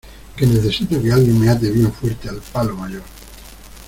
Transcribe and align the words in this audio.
que 0.35 0.47
necesito 0.47 0.99
que 0.99 1.11
alguien 1.11 1.39
me 1.39 1.47
ate 1.47 1.69
bien 1.69 1.93
fuerte 1.93 2.27
al 2.27 2.41
palo 2.41 2.75
mayor 2.75 3.03